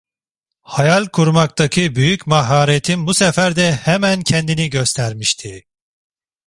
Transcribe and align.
Hayal 0.61 1.05
kurmaktaki 1.07 1.95
büyük 1.95 2.27
maharetim 2.27 3.07
bu 3.07 3.13
sefer 3.13 3.55
de 3.55 3.71
hemen 3.73 4.21
kendini 4.21 4.69
göstermişti. 4.69 5.63